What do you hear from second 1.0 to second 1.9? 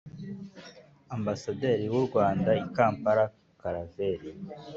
ambasaderi